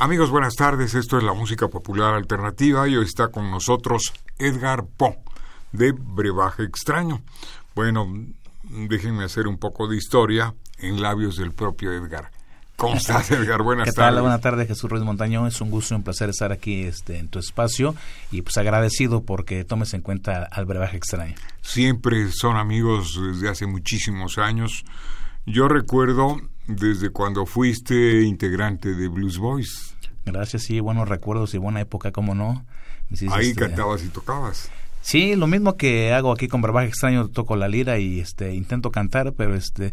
Amigos, 0.00 0.30
buenas 0.30 0.56
tardes. 0.56 0.94
Esto 0.94 1.18
es 1.18 1.24
la 1.24 1.34
música 1.34 1.68
popular 1.68 2.14
alternativa 2.14 2.88
y 2.88 2.96
hoy 2.96 3.04
está 3.04 3.28
con 3.28 3.50
nosotros 3.50 4.14
Edgar 4.38 4.86
Po 4.96 5.14
de 5.72 5.92
Brebaje 5.92 6.62
Extraño. 6.62 7.20
Bueno, 7.74 8.10
déjenme 8.62 9.24
hacer 9.24 9.46
un 9.46 9.58
poco 9.58 9.88
de 9.88 9.98
historia 9.98 10.54
en 10.78 11.02
labios 11.02 11.36
del 11.36 11.52
propio 11.52 11.92
Edgar. 11.92 12.30
¿Cómo 12.76 12.94
estás, 12.94 13.30
Edgar? 13.30 13.62
Buenas 13.62 13.90
¿Qué 13.90 13.92
tardes. 13.92 14.14
tal? 14.14 14.22
Buenas 14.22 14.40
tardes, 14.40 14.68
Jesús 14.68 14.88
Ruiz 14.88 15.04
Montaño. 15.04 15.46
Es 15.46 15.60
un 15.60 15.70
gusto 15.70 15.92
y 15.92 15.98
un 15.98 16.02
placer 16.02 16.30
estar 16.30 16.50
aquí 16.50 16.84
este, 16.84 17.18
en 17.18 17.28
tu 17.28 17.38
espacio 17.38 17.94
y 18.30 18.40
pues 18.40 18.56
agradecido 18.56 19.24
porque 19.24 19.64
tomes 19.64 19.92
en 19.92 20.00
cuenta 20.00 20.48
al 20.50 20.64
brebaje 20.64 20.96
extraño. 20.96 21.34
Siempre 21.60 22.32
son 22.32 22.56
amigos 22.56 23.20
desde 23.22 23.50
hace 23.50 23.66
muchísimos 23.66 24.38
años. 24.38 24.82
Yo 25.44 25.68
recuerdo 25.68 26.38
desde 26.66 27.10
cuando 27.10 27.44
fuiste 27.44 28.22
integrante 28.22 28.94
de 28.94 29.08
Blues 29.08 29.36
Boys. 29.36 29.89
Gracias, 30.24 30.62
sí, 30.64 30.80
buenos 30.80 31.08
recuerdos 31.08 31.54
y 31.54 31.58
buena 31.58 31.80
época, 31.80 32.12
¿cómo 32.12 32.34
no? 32.34 32.64
Ahí 33.30 33.50
este, 33.50 33.54
cantabas 33.54 34.04
y 34.04 34.08
tocabas. 34.08 34.70
Sí, 35.02 35.34
lo 35.34 35.46
mismo 35.46 35.76
que 35.76 36.12
hago 36.12 36.30
aquí 36.30 36.46
con 36.46 36.60
Brebaje 36.60 36.88
Extraño, 36.88 37.28
toco 37.28 37.56
la 37.56 37.68
lira 37.68 37.98
y 37.98 38.20
este 38.20 38.54
intento 38.54 38.90
cantar, 38.90 39.32
pero 39.32 39.54
este 39.54 39.92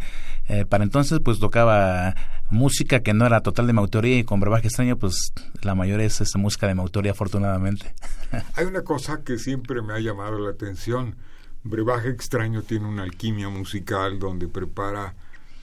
eh, 0.49 0.65
para 0.65 0.83
entonces 0.83 1.19
pues 1.23 1.39
tocaba 1.39 2.13
música 2.49 2.99
que 3.01 3.13
no 3.13 3.25
era 3.25 3.41
total 3.41 3.67
de 3.67 3.73
mi 3.73 3.79
autoría 3.79 4.19
y 4.19 4.23
con 4.25 4.41
Brebaje 4.41 4.67
Extraño 4.67 4.97
pues 4.97 5.31
la 5.61 5.75
mayoría 5.75 6.05
es 6.05 6.19
esta 6.19 6.37
música 6.37 6.67
de 6.67 6.75
mi 6.75 6.81
autoría 6.81 7.13
afortunadamente. 7.13 7.95
Hay 8.55 8.65
una 8.65 8.83
cosa 8.83 9.23
que 9.23 9.39
siempre 9.39 9.81
me 9.81 9.93
ha 9.93 9.99
llamado 9.99 10.39
la 10.39 10.51
atención. 10.51 11.15
Brebaje 11.63 12.09
Extraño 12.09 12.61
tiene 12.63 12.87
una 12.87 13.03
alquimia 13.03 13.47
musical 13.49 14.19
donde 14.19 14.47
prepara 14.47 15.15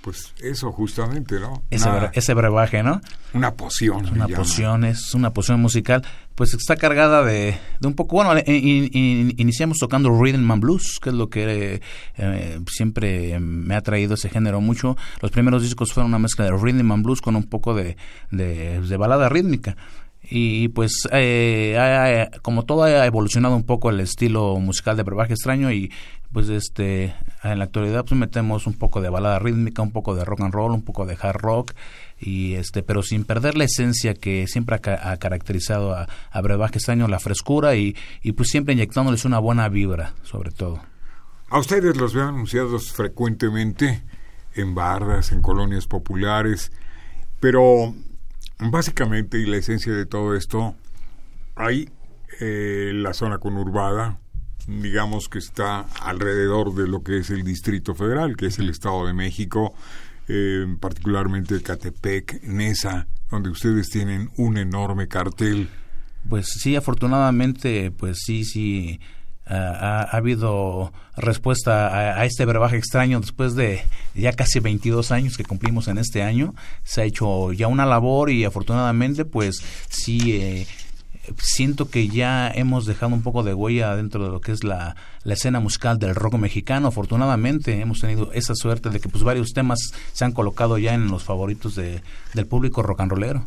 pues 0.05 0.35
eso 0.43 0.71
justamente, 0.71 1.41
¿no? 1.41 1.63
Ese, 1.71 1.89
una, 1.89 2.11
ese 2.13 2.35
brebaje, 2.35 2.83
¿no? 2.83 3.01
Una 3.33 3.55
poción. 3.55 4.05
Es 4.05 4.11
una 4.13 4.29
poción, 4.29 4.85
es 4.85 5.15
una 5.15 5.33
poción 5.33 5.63
musical. 5.63 6.05
Pues 6.35 6.53
está 6.53 6.77
cargada 6.77 7.25
de, 7.25 7.57
de 7.81 7.89
un 7.89 7.95
poco, 7.95 8.17
bueno, 8.17 8.39
in, 8.47 8.91
in, 8.93 9.35
iniciamos 9.39 9.79
tocando 9.79 10.11
rhythm 10.11 10.51
and 10.51 10.61
blues, 10.61 11.01
que 11.01 11.09
es 11.09 11.15
lo 11.15 11.31
que 11.31 11.81
eh, 12.19 12.61
siempre 12.71 13.41
me 13.41 13.77
ha 13.77 13.81
traído 13.81 14.13
ese 14.13 14.29
género 14.29 14.61
mucho. 14.61 14.95
Los 15.23 15.31
primeros 15.31 15.63
discos 15.63 15.95
fueron 15.95 16.11
una 16.11 16.19
mezcla 16.19 16.45
de 16.45 16.51
rhythm 16.51 16.93
and 16.93 17.03
blues 17.03 17.23
con 17.23 17.35
un 17.35 17.45
poco 17.45 17.73
de, 17.73 17.97
de, 18.31 18.83
de 18.83 18.97
balada 18.99 19.31
rítmica 19.31 19.75
y 20.29 20.69
pues 20.69 21.07
eh, 21.13 22.29
como 22.43 22.65
todo 22.65 22.85
ha 22.85 23.07
evolucionado 23.07 23.57
un 23.57 23.65
poco 23.65 23.91
el 23.91 24.01
estilo 24.01 24.57
musical 24.59 24.97
de 24.97 25.03
brebaje 25.03 25.35
extraño 25.35 25.71
y 25.71 25.93
pues 26.33 26.49
este 26.49 27.15
en 27.43 27.59
la 27.59 27.65
actualidad 27.65 28.05
pues 28.05 28.19
metemos 28.19 28.67
un 28.67 28.75
poco 28.75 29.01
de 29.01 29.11
balada 29.11 29.39
rítmica 29.39 29.83
un 29.83 29.93
poco 29.93 30.15
de 30.15 30.25
rock 30.25 30.41
and 30.41 30.55
roll 30.55 30.73
un 30.73 30.83
poco 30.83 31.05
de 31.05 31.17
hard 31.21 31.41
rock 31.41 31.73
y 32.19 32.55
este 32.55 32.83
pero 32.83 33.03
sin 33.03 33.25
perder 33.25 33.57
la 33.57 33.65
esencia 33.65 34.15
que 34.15 34.47
siempre 34.47 34.77
ha, 34.77 35.13
ha 35.13 35.17
caracterizado 35.19 35.95
a, 35.95 36.09
a 36.31 36.41
brebaje 36.41 36.77
extraño 36.77 37.07
la 37.07 37.21
frescura 37.21 37.77
y, 37.77 37.95
y 38.23 38.33
pues 38.33 38.49
siempre 38.49 38.75
inyectándoles 38.75 39.25
una 39.25 39.39
buena 39.39 39.69
vibra 39.69 40.15
sobre 40.23 40.51
todo. 40.51 40.81
A 41.51 41.59
ustedes 41.59 41.97
los 41.97 42.15
veo 42.15 42.29
anunciados 42.29 42.93
frecuentemente 42.93 44.03
en 44.55 44.75
bardas 44.75 45.33
en 45.33 45.43
colonias 45.43 45.87
populares 45.87 46.73
pero 47.41 47.95
Básicamente, 48.59 49.39
y 49.39 49.47
la 49.47 49.57
esencia 49.57 49.93
de 49.93 50.07
todo 50.07 50.35
esto, 50.37 50.75
hay 51.57 51.89
eh, 52.41 52.93
la 52.95 53.13
zona 53.15 53.39
conurbada, 53.39 54.21
digamos 54.67 55.29
que 55.29 55.39
está 55.39 55.81
alrededor 56.01 56.75
de 56.75 56.89
lo 56.89 57.03
que 57.03 57.19
es 57.19 57.31
el 57.31 57.45
Distrito 57.45 57.95
Federal, 57.95 58.37
que 58.37 58.47
es 58.47 58.59
el 58.59 58.71
Estado 58.71 59.07
de 59.07 59.13
México, 59.13 59.75
eh, 60.29 60.67
particularmente 60.81 61.61
Catepec, 61.63 62.43
Nesa, 62.45 63.07
donde 63.31 63.51
ustedes 63.51 63.91
tienen 63.91 64.31
un 64.37 64.57
enorme 64.57 65.09
cartel. 65.09 65.69
Pues 66.29 66.47
sí, 66.49 66.77
afortunadamente, 66.77 67.91
pues 67.91 68.19
sí, 68.25 68.45
sí, 68.45 69.01
ha, 69.47 70.03
ha, 70.03 70.17
habido 70.17 70.93
respuesta 71.17 72.19
a, 72.19 72.25
este 72.25 72.45
brebaje 72.45 72.77
extraño 72.77 73.21
después 73.21 73.55
de 73.55 73.83
ya 74.15 74.33
casi 74.33 74.61
22 74.61 75.11
años 75.13 75.37
que 75.37 75.45
cumplimos 75.45 75.89
en 75.89 75.99
este 75.99 76.23
año. 76.23 76.55
Se 76.83 77.03
ha 77.03 77.05
hecho 77.05 77.53
ya 77.53 77.69
una 77.69 77.87
labor 77.87 78.31
y 78.31 78.45
afortunadamente 78.45 79.25
pues 79.25 79.63
sí 79.89 80.33
eh, 80.33 80.67
siento 81.39 81.89
que 81.89 82.09
ya 82.09 82.49
hemos 82.49 82.87
dejado 82.87 83.15
un 83.15 83.23
poco 83.23 83.43
de 83.43 83.55
huella 83.55 83.97
dentro 83.97 84.25
de 84.25 84.31
lo 84.31 84.41
que 84.41 84.53
es 84.53 84.65
la, 84.65 84.97
la, 85.23 85.35
escena 85.35 85.61
musical 85.61 85.99
del 85.99 86.15
rock 86.15 86.35
mexicano. 86.35 86.89
Afortunadamente 86.89 87.81
hemos 87.81 88.01
tenido 88.01 88.33
esa 88.33 88.55
suerte 88.55 88.91
de 88.91 89.01
que 89.01 89.09
pues 89.09 89.25
varios 89.25 89.53
temas 89.53 89.79
se 90.13 90.25
han 90.25 90.33
colocado 90.33 90.79
ya 90.79 90.95
en 90.95 91.09
los 91.09 91.25
favoritos 91.25 91.75
de, 91.75 92.03
del 92.35 92.47
público 92.47 92.83
rock 92.83 93.01
and 93.01 93.13
rollero. 93.13 93.47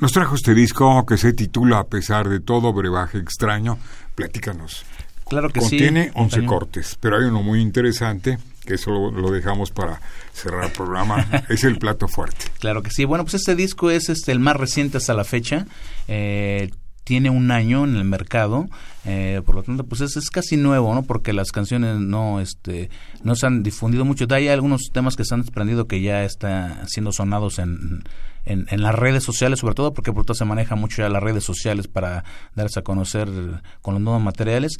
Nos 0.00 0.12
trajo 0.12 0.34
este 0.34 0.54
disco 0.54 1.06
que 1.06 1.16
se 1.16 1.32
titula 1.32 1.78
A 1.78 1.84
pesar 1.84 2.28
de 2.28 2.40
todo, 2.40 2.72
brebaje 2.72 3.18
extraño. 3.18 3.78
Platícanos. 4.14 4.84
Claro 5.32 5.48
que 5.48 5.60
Contiene 5.60 6.04
sí, 6.04 6.10
11 6.14 6.18
montaño. 6.20 6.46
cortes, 6.46 6.98
pero 7.00 7.16
hay 7.16 7.24
uno 7.24 7.42
muy 7.42 7.62
interesante 7.62 8.36
que 8.66 8.74
eso 8.74 8.90
lo, 8.90 9.10
lo 9.10 9.30
dejamos 9.30 9.70
para 9.70 9.98
cerrar 10.34 10.64
el 10.64 10.72
programa. 10.72 11.26
es 11.48 11.64
el 11.64 11.78
plato 11.78 12.06
fuerte. 12.06 12.44
Claro 12.60 12.82
que 12.82 12.90
sí. 12.90 13.06
Bueno, 13.06 13.24
pues 13.24 13.32
este 13.32 13.56
disco 13.56 13.90
es 13.90 14.10
este 14.10 14.30
el 14.30 14.40
más 14.40 14.56
reciente 14.56 14.98
hasta 14.98 15.14
la 15.14 15.24
fecha. 15.24 15.66
Eh, 16.06 16.70
tiene 17.04 17.30
un 17.30 17.50
año 17.50 17.84
en 17.84 17.96
el 17.96 18.04
mercado, 18.04 18.68
eh, 19.06 19.40
por 19.46 19.54
lo 19.54 19.62
tanto, 19.62 19.84
pues 19.84 20.02
es, 20.02 20.16
es, 20.18 20.28
casi 20.28 20.58
nuevo, 20.58 20.94
¿no? 20.94 21.02
Porque 21.02 21.32
las 21.32 21.50
canciones 21.50 21.98
no, 21.98 22.40
este, 22.40 22.90
no 23.24 23.34
se 23.34 23.46
han 23.46 23.62
difundido 23.62 24.04
mucho. 24.04 24.26
Hay 24.30 24.48
algunos 24.48 24.90
temas 24.92 25.16
que 25.16 25.24
se 25.24 25.34
han 25.34 25.40
desprendido 25.40 25.88
que 25.88 26.02
ya 26.02 26.24
están 26.24 26.86
siendo 26.88 27.10
sonados 27.10 27.58
en, 27.58 28.04
en, 28.44 28.66
en, 28.70 28.82
las 28.82 28.94
redes 28.94 29.24
sociales, 29.24 29.60
sobre 29.60 29.74
todo 29.74 29.94
porque 29.94 30.12
por 30.12 30.24
todo 30.24 30.34
se 30.34 30.44
maneja 30.44 30.76
mucho 30.76 31.02
ya 31.02 31.08
las 31.08 31.22
redes 31.22 31.42
sociales 31.42 31.88
para 31.88 32.24
darse 32.54 32.80
a 32.80 32.82
conocer 32.82 33.28
con 33.80 33.94
los 33.94 34.02
nuevos 34.02 34.22
materiales. 34.22 34.78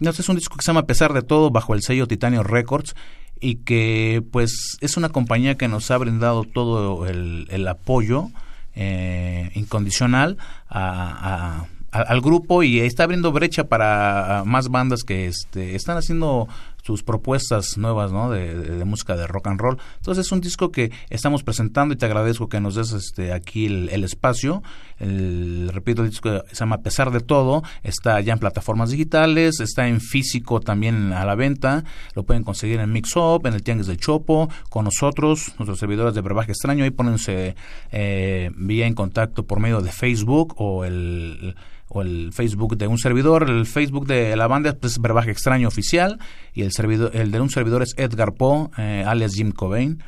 Este 0.00 0.22
es 0.22 0.28
un 0.28 0.36
disco 0.36 0.56
que 0.56 0.62
se 0.62 0.68
llama 0.68 0.80
A 0.80 0.86
pesar 0.86 1.12
de 1.12 1.22
todo 1.22 1.50
bajo 1.50 1.74
el 1.74 1.82
sello 1.82 2.06
Titanio 2.06 2.42
Records 2.42 2.94
y 3.40 3.56
que 3.56 4.22
pues 4.30 4.76
es 4.80 4.96
una 4.96 5.08
compañía 5.08 5.56
que 5.56 5.68
nos 5.68 5.90
ha 5.90 5.98
brindado 5.98 6.44
todo 6.44 7.06
el, 7.06 7.68
apoyo 7.68 8.28
eh, 8.74 9.50
incondicional 9.54 10.38
a 10.68 11.66
al 11.94 12.20
grupo 12.20 12.64
y 12.64 12.80
está 12.80 13.04
abriendo 13.04 13.30
brecha 13.30 13.68
para 13.68 14.42
más 14.44 14.68
bandas 14.68 15.04
que 15.04 15.26
este, 15.26 15.76
están 15.76 15.96
haciendo 15.96 16.48
sus 16.84 17.02
propuestas 17.02 17.78
nuevas 17.78 18.12
¿no? 18.12 18.30
de, 18.30 18.84
música 18.84 19.16
de 19.16 19.26
rock 19.26 19.46
and 19.46 19.60
roll. 19.60 19.78
Entonces 19.96 20.26
es 20.26 20.32
un 20.32 20.42
disco 20.42 20.70
que 20.70 20.92
estamos 21.08 21.42
presentando 21.42 21.94
y 21.94 21.96
te 21.96 22.04
agradezco 22.04 22.48
que 22.48 22.60
nos 22.60 22.74
des 22.74 22.92
este, 22.92 23.32
aquí 23.32 23.64
el, 23.64 23.88
el 23.88 24.04
espacio. 24.04 24.62
El, 24.98 25.70
repito, 25.72 26.02
el 26.02 26.10
disco 26.10 26.44
se 26.46 26.54
llama 26.54 26.76
A 26.76 26.82
pesar 26.82 27.10
de 27.10 27.20
todo, 27.20 27.62
está 27.82 28.20
ya 28.20 28.34
en 28.34 28.38
plataformas 28.38 28.90
digitales, 28.90 29.60
está 29.60 29.88
en 29.88 30.00
físico 30.00 30.60
también 30.60 31.14
a 31.14 31.24
la 31.24 31.34
venta, 31.34 31.84
lo 32.14 32.24
pueden 32.24 32.44
conseguir 32.44 32.80
en 32.80 32.92
Mix 32.92 33.16
Up, 33.16 33.46
en 33.46 33.54
el 33.54 33.62
Tianguis 33.62 33.86
del 33.86 33.96
Chopo, 33.96 34.50
con 34.68 34.84
nosotros, 34.84 35.54
nuestros 35.58 35.78
servidores 35.78 36.14
de 36.14 36.20
Brebaje 36.20 36.52
Extraño, 36.52 36.84
ahí 36.84 36.90
pónganse 36.90 37.56
eh, 37.92 38.50
vía 38.56 38.86
en 38.86 38.94
contacto 38.94 39.46
por 39.46 39.58
medio 39.58 39.80
de 39.80 39.90
Facebook 39.90 40.54
o 40.58 40.84
el 40.84 41.56
o 41.94 42.02
el 42.02 42.32
Facebook 42.32 42.76
de 42.76 42.88
un 42.88 42.98
servidor, 42.98 43.48
el 43.48 43.66
Facebook 43.66 44.06
de 44.06 44.36
la 44.36 44.48
banda 44.48 44.74
pues, 44.74 44.94
es 44.94 44.98
Brebaje 44.98 45.30
Extraño 45.30 45.68
Oficial 45.68 46.18
y 46.52 46.62
el 46.62 46.72
servidor, 46.72 47.12
el 47.14 47.30
de 47.30 47.40
un 47.40 47.50
servidor 47.50 47.82
es 47.82 47.94
Edgar 47.96 48.34
Poe, 48.34 48.68
eh, 48.76 49.04
alias 49.06 49.34
Jim 49.34 49.52
Cobain. 49.52 50.02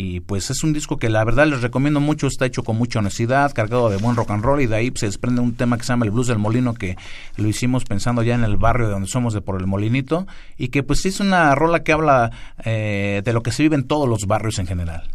Y 0.00 0.20
pues 0.20 0.48
es 0.50 0.62
un 0.62 0.72
disco 0.72 0.98
que 0.98 1.08
la 1.08 1.24
verdad 1.24 1.48
les 1.48 1.60
recomiendo 1.60 1.98
mucho, 1.98 2.28
está 2.28 2.46
hecho 2.46 2.62
con 2.62 2.76
mucha 2.76 3.00
honestidad, 3.00 3.52
cargado 3.52 3.88
de 3.88 3.96
buen 3.96 4.14
rock 4.14 4.30
and 4.30 4.44
roll 4.44 4.60
y 4.60 4.66
de 4.66 4.76
ahí 4.76 4.92
se 4.94 5.06
desprende 5.06 5.40
un 5.40 5.54
tema 5.54 5.76
que 5.76 5.82
se 5.82 5.88
llama 5.88 6.04
el 6.04 6.12
Blues 6.12 6.28
del 6.28 6.38
Molino 6.38 6.74
que 6.74 6.96
lo 7.36 7.48
hicimos 7.48 7.82
pensando 7.84 8.22
ya 8.22 8.36
en 8.36 8.44
el 8.44 8.58
barrio 8.58 8.86
de 8.86 8.92
donde 8.92 9.08
somos 9.08 9.34
de 9.34 9.40
por 9.40 9.58
el 9.60 9.66
Molinito 9.66 10.28
y 10.56 10.68
que 10.68 10.84
pues 10.84 11.04
es 11.04 11.18
una 11.18 11.52
rola 11.56 11.82
que 11.82 11.92
habla 11.92 12.30
eh, 12.64 13.22
de 13.24 13.32
lo 13.32 13.42
que 13.42 13.50
se 13.50 13.64
vive 13.64 13.74
en 13.74 13.88
todos 13.88 14.08
los 14.08 14.26
barrios 14.26 14.60
en 14.60 14.68
general. 14.68 15.10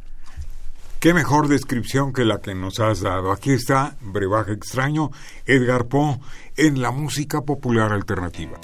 Qué 1.04 1.14
mejor 1.14 1.50
descripción 1.50 2.14
que 2.14 2.24
la 2.24 2.40
que 2.40 2.56
nos 2.56 2.80
has 2.80 3.02
dado. 3.02 3.34
Aquí 3.34 3.52
está 3.52 3.98
Brebaje 4.00 4.54
Extraño, 4.54 5.12
Edgar 5.46 5.88
Poe, 5.88 6.18
en 6.56 6.82
la 6.82 6.92
música 6.92 7.42
popular 7.42 7.92
alternativa. 7.92 8.58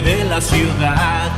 De 0.00 0.24
la 0.24 0.40
ciudad. 0.40 1.30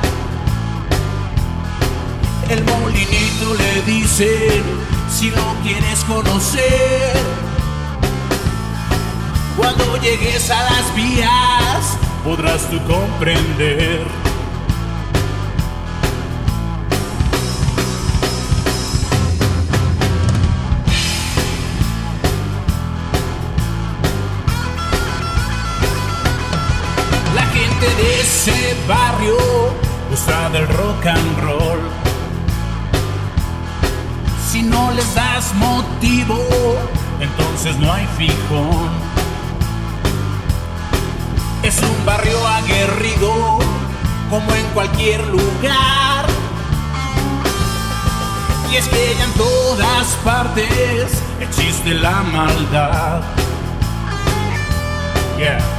El 2.48 2.62
molinito 2.64 3.54
le 3.58 3.82
dice, 3.82 4.62
si 5.10 5.30
lo 5.30 5.56
quieres 5.64 6.04
conocer, 6.04 7.16
cuando 9.56 9.96
llegues 9.96 10.50
a 10.50 10.62
las 10.62 10.94
vías, 10.94 11.98
podrás 12.22 12.70
tú 12.70 12.78
comprender 12.84 14.23
ese 28.46 28.76
barrio 28.86 29.38
gusta 30.10 30.50
del 30.50 30.68
rock 30.68 31.06
and 31.06 31.38
roll. 31.40 31.80
Si 34.50 34.62
no 34.62 34.90
les 34.90 35.14
das 35.14 35.54
motivo, 35.54 36.38
entonces 37.20 37.74
no 37.78 37.90
hay 37.90 38.06
fijón. 38.18 38.90
Es 41.62 41.80
un 41.80 42.04
barrio 42.04 42.46
aguerrido, 42.46 43.60
como 44.28 44.54
en 44.54 44.66
cualquier 44.74 45.26
lugar. 45.28 46.26
Y 48.70 48.76
es 48.76 48.86
que 48.88 49.12
en 49.22 49.32
todas 49.32 50.06
partes 50.22 51.22
existe 51.40 51.94
la 51.94 52.22
maldad. 52.22 53.22
Yeah. 55.38 55.73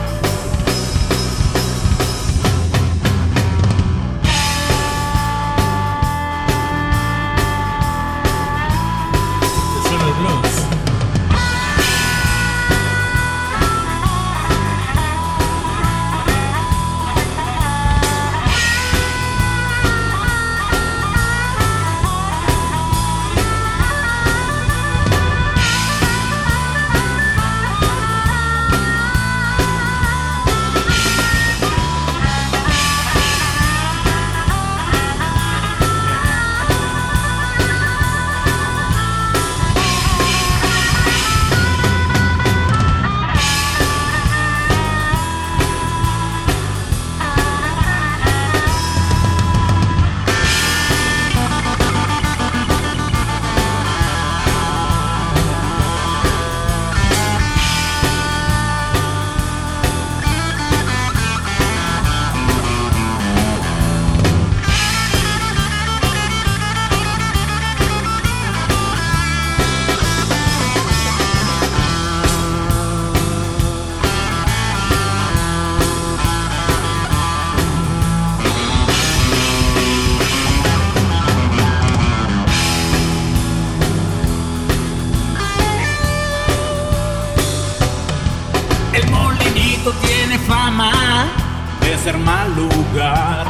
cualquier 92.15 92.17
mal 92.17 92.55
lugar. 92.55 93.45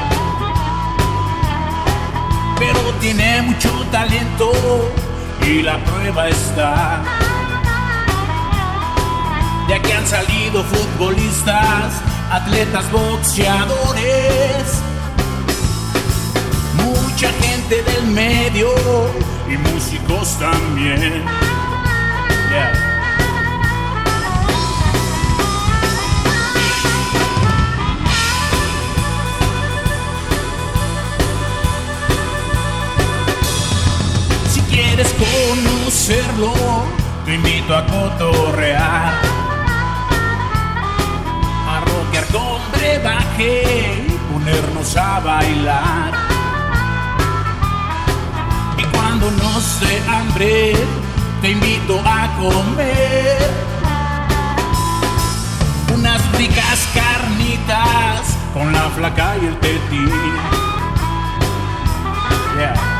Pero 2.57 2.79
tiene 2.99 3.41
mucho 3.43 3.69
talento 3.91 4.51
y 5.45 5.61
la 5.61 5.77
prueba 5.83 6.29
está. 6.29 7.03
Ya 9.67 9.81
que 9.81 9.93
han 9.93 10.05
salido 10.05 10.63
futbolistas, 10.63 12.01
atletas, 12.31 12.91
boxeadores, 12.91 14.81
mucha 16.73 17.29
gente 17.41 17.81
del 17.81 18.07
medio 18.07 18.69
y 19.49 19.57
músicos 19.57 20.37
también. 20.39 21.23
serlo, 36.05 36.53
te 37.25 37.33
invito 37.33 37.75
a 37.75 37.83
cotorrear. 37.87 39.13
A 41.67 41.79
rockear 41.79 42.25
con 42.27 42.61
brebaje 42.73 44.05
y 44.07 44.31
ponernos 44.31 44.95
a 44.97 45.19
bailar. 45.21 46.13
Y 48.77 48.83
cuando 48.95 49.31
no 49.31 49.59
se 49.59 49.99
hambre, 50.07 50.75
te 51.41 51.49
invito 51.49 51.99
a 52.05 52.29
comer. 52.39 53.49
Unas 55.91 56.21
ricas 56.37 56.87
carnitas 56.93 58.37
con 58.53 58.71
la 58.71 58.83
flaca 58.91 59.37
y 59.41 59.45
el 59.47 59.57
tetín. 59.57 60.11
Yeah. 62.57 62.94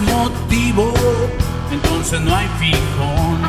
Motivo, 0.00 0.92
entonces 1.70 2.20
no 2.20 2.34
hay 2.34 2.48
fijón. 2.58 3.40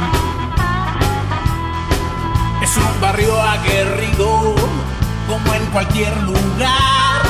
Es 2.62 2.78
un 2.78 3.02
barrio 3.02 3.40
aguerrido, 3.42 4.56
como 5.28 5.54
en 5.54 5.66
cualquier 5.68 6.16
lugar. 6.24 7.22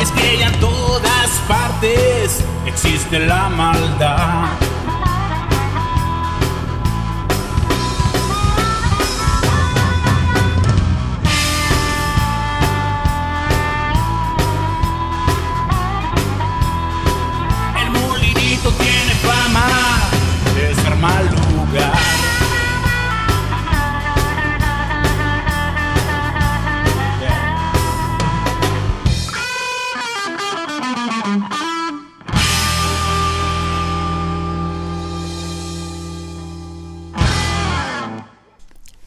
Es 0.00 0.10
que 0.10 0.38
ya 0.38 0.48
en 0.48 0.60
todas 0.60 1.28
partes 1.48 2.44
existe 2.66 3.20
la 3.20 3.48
maldad. 3.48 4.63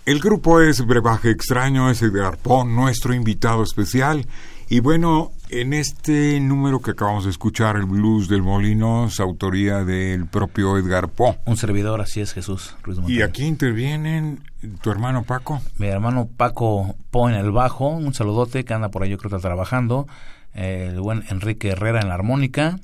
El 0.07 0.21
grupo 0.21 0.61
es 0.61 0.85
Brebaje 0.85 1.31
Extraño, 1.31 1.89
es 1.89 2.01
Edgar 2.01 2.37
Poe, 2.37 2.63
nuestro 2.63 3.13
invitado 3.13 3.61
especial. 3.61 4.25
Y 4.69 4.79
bueno, 4.79 5.31
en 5.49 5.73
este 5.73 6.39
número 6.39 6.79
que 6.79 6.91
acabamos 6.91 7.25
de 7.25 7.31
escuchar, 7.31 7.75
el 7.75 7.83
blues 7.83 8.29
del 8.29 8.41
molino, 8.41 9.07
es 9.07 9.19
autoría 9.19 9.83
del 9.83 10.25
propio 10.25 10.77
Edgar 10.77 11.09
Poe. 11.09 11.37
Un 11.45 11.57
servidor, 11.57 11.99
así 11.99 12.21
es 12.21 12.31
Jesús 12.31 12.73
Ruiz 12.83 12.99
Y 13.05 13.21
aquí 13.21 13.43
intervienen 13.43 14.45
tu 14.81 14.91
hermano 14.91 15.23
Paco. 15.23 15.61
Mi 15.77 15.87
hermano 15.87 16.29
Paco 16.37 16.95
Po 17.11 17.27
en 17.27 17.35
el 17.35 17.51
bajo, 17.51 17.89
un 17.89 18.13
saludote 18.13 18.63
que 18.63 18.73
anda 18.73 18.87
por 18.87 19.03
ahí, 19.03 19.09
yo 19.09 19.17
creo 19.17 19.29
que 19.29 19.35
está 19.35 19.49
trabajando. 19.49 20.07
Eh, 20.53 20.91
el 20.93 21.01
buen 21.01 21.25
Enrique 21.27 21.71
Herrera 21.71 21.99
en 21.99 22.07
la 22.07 22.13
armónica. 22.13 22.79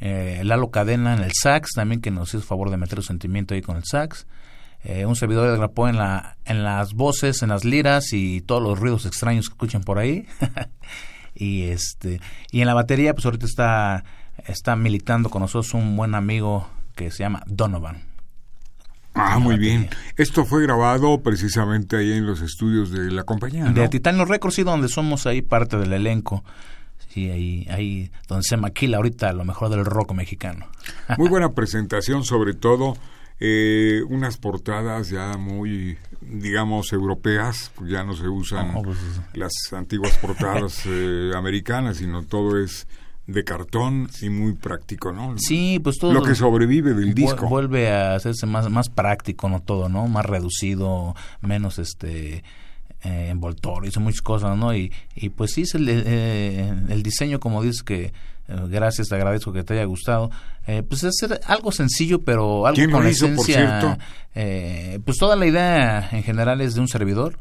Eh, 0.00 0.40
Lalo 0.42 0.72
Cadena 0.72 1.14
en 1.14 1.22
el 1.22 1.30
sax, 1.32 1.74
también 1.76 2.00
que 2.00 2.10
nos 2.10 2.34
hizo 2.34 2.42
favor 2.42 2.70
de 2.70 2.76
meter 2.76 2.98
su 2.98 3.06
sentimiento 3.06 3.54
ahí 3.54 3.62
con 3.62 3.76
el 3.76 3.84
sax. 3.84 4.26
Eh, 4.84 5.04
un 5.04 5.16
servidor 5.16 5.50
de 5.50 5.56
Grapó 5.56 5.88
en, 5.88 5.96
la, 5.96 6.36
en 6.44 6.62
las 6.62 6.94
voces, 6.94 7.42
en 7.42 7.48
las 7.48 7.64
liras 7.64 8.12
y 8.12 8.40
todos 8.40 8.62
los 8.62 8.78
ruidos 8.78 9.04
extraños 9.04 9.48
que 9.48 9.54
escuchan 9.54 9.82
por 9.82 9.98
ahí. 9.98 10.26
y 11.34 11.64
este 11.64 12.20
y 12.52 12.60
en 12.60 12.66
la 12.66 12.74
batería, 12.74 13.12
pues 13.12 13.24
ahorita 13.24 13.46
está, 13.46 14.04
está 14.46 14.76
militando 14.76 15.28
con 15.28 15.42
nosotros 15.42 15.74
un 15.74 15.96
buen 15.96 16.14
amigo 16.14 16.68
que 16.94 17.10
se 17.10 17.24
llama 17.24 17.42
Donovan. 17.46 18.04
Ah, 19.14 19.38
muy 19.38 19.54
batería. 19.54 19.78
bien. 19.78 19.90
Esto 20.16 20.44
fue 20.44 20.62
grabado 20.62 21.20
precisamente 21.22 21.96
ahí 21.96 22.12
en 22.12 22.26
los 22.26 22.42
estudios 22.42 22.90
de 22.90 23.10
la 23.10 23.24
compañía, 23.24 23.64
¿no? 23.64 23.72
De 23.72 23.88
Titanio 23.88 24.24
Records, 24.24 24.54
sí, 24.54 24.62
donde 24.62 24.88
somos 24.88 25.26
ahí 25.26 25.42
parte 25.42 25.78
del 25.78 25.92
elenco. 25.92 26.44
Sí, 27.08 27.30
ahí, 27.30 27.66
ahí 27.70 28.10
donde 28.28 28.44
se 28.44 28.56
maquila 28.56 28.98
ahorita 28.98 29.32
lo 29.32 29.44
mejor 29.44 29.70
del 29.70 29.84
rock 29.84 30.12
mexicano. 30.12 30.66
Muy 31.16 31.28
buena 31.28 31.52
presentación, 31.54 32.24
sobre 32.24 32.52
todo 32.54 32.94
eh, 33.38 34.02
unas 34.08 34.38
portadas 34.38 35.10
ya 35.10 35.36
muy, 35.36 35.98
digamos, 36.20 36.92
europeas, 36.92 37.70
pues 37.74 37.90
ya 37.90 38.02
no 38.04 38.14
se 38.14 38.28
usan 38.28 38.72
Oh, 38.74 38.82
pues, 38.82 38.98
las 39.34 39.52
antiguas 39.72 40.16
portadas 40.18 40.82
eh, 40.86 41.32
americanas, 41.36 41.98
sino 41.98 42.22
todo 42.22 42.58
es 42.58 42.86
de 43.26 43.44
cartón 43.44 44.08
y 44.22 44.30
muy 44.30 44.52
práctico, 44.52 45.12
¿no? 45.12 45.34
Sí, 45.36 45.80
pues 45.82 45.96
todo 45.98 46.12
Lo 46.12 46.22
que 46.22 46.34
sobrevive 46.34 46.94
del 46.94 47.12
disco. 47.12 47.48
vuelve 47.48 47.90
a 47.90 48.14
hacerse 48.14 48.46
más, 48.46 48.70
más 48.70 48.88
práctico, 48.88 49.48
¿no? 49.48 49.60
Todo, 49.60 49.88
¿no? 49.88 50.06
Más 50.06 50.24
reducido, 50.24 51.14
menos 51.40 51.78
este 51.78 52.44
eh, 53.02 53.28
envoltorio, 53.30 53.88
hizo 53.88 54.00
muchas 54.00 54.20
cosas, 54.22 54.56
¿no? 54.56 54.74
Y, 54.74 54.92
y 55.14 55.28
pues 55.28 55.52
sí, 55.52 55.64
el, 55.74 55.88
eh, 55.88 56.74
el 56.88 57.02
diseño, 57.02 57.40
como 57.40 57.62
dices, 57.62 57.82
que 57.82 58.12
eh, 58.48 58.56
gracias, 58.68 59.08
te 59.08 59.14
agradezco 59.14 59.52
que 59.52 59.64
te 59.64 59.74
haya 59.74 59.84
gustado. 59.84 60.30
Eh, 60.66 60.82
pues 60.82 61.04
es 61.04 61.14
algo 61.46 61.72
sencillo, 61.72 62.22
pero 62.22 62.66
algo 62.66 62.76
¿Quién 62.76 62.90
lo 62.90 62.96
con 62.96 63.04
la 63.04 63.10
hizo, 63.10 63.26
por 63.26 63.48
esencia. 63.48 63.98
eh, 64.34 64.98
pues 65.04 65.16
toda 65.18 65.36
la 65.36 65.46
idea 65.46 66.08
en 66.12 66.22
general 66.22 66.60
es 66.60 66.74
de 66.74 66.80
un 66.80 66.88
servidor. 66.88 67.38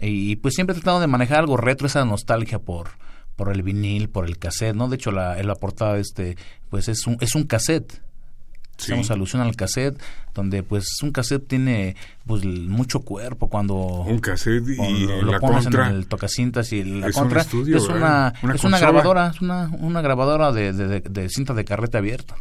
Y, 0.00 0.36
pues 0.36 0.54
siempre 0.54 0.74
he 0.76 0.78
tratado 0.80 1.00
de 1.00 1.08
manejar 1.08 1.38
algo 1.40 1.56
retro, 1.56 1.86
esa 1.86 2.04
nostalgia 2.04 2.58
por 2.58 2.90
por 3.34 3.52
el 3.52 3.62
vinil, 3.62 4.08
por 4.08 4.26
el 4.26 4.36
cassette, 4.36 4.74
¿no? 4.74 4.88
De 4.88 4.96
hecho, 4.96 5.12
la, 5.12 5.40
la 5.44 5.54
portada 5.54 5.96
este, 5.98 6.36
pues 6.70 6.88
es 6.88 7.06
un, 7.06 7.18
es 7.20 7.36
un 7.36 7.44
cassette. 7.44 8.02
Sí. 8.78 8.92
Hacemos 8.92 9.10
alusión 9.10 9.42
al 9.42 9.56
cassette, 9.56 10.00
donde 10.34 10.62
pues 10.62 10.86
un 11.02 11.10
cassette 11.10 11.46
tiene 11.46 11.96
pues 12.26 12.44
mucho 12.44 13.00
cuerpo 13.00 13.48
cuando 13.48 13.74
Un 13.74 14.20
cassette 14.20 14.68
y 14.68 15.06
lo, 15.06 15.22
la 15.32 15.40
pones 15.40 15.64
contra. 15.64 15.88
en 15.90 15.96
el 15.96 16.06
tocacintas 16.06 16.72
y 16.72 16.84
la 16.84 17.08
es 17.08 17.16
un 17.16 17.22
contra 17.22 17.40
estudio, 17.42 17.76
es 17.76 17.88
una, 17.88 18.32
es 18.54 18.62
una 18.62 18.78
grabadora, 18.78 19.32
es 19.34 19.40
una, 19.40 19.68
una 19.80 20.00
grabadora 20.00 20.52
de, 20.52 20.72
de, 20.72 20.86
de- 20.88 21.00
de 21.00 21.28
cinta 21.28 21.54
de 21.54 21.64
carrete 21.64 21.98
abierta. 21.98 22.36